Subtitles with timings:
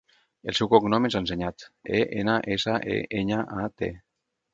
[0.51, 1.65] El seu cognom és Enseñat:
[1.97, 3.91] e, ena, essa, e, enya, a, te.